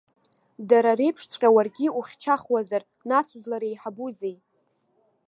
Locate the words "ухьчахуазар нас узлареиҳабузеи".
1.97-4.35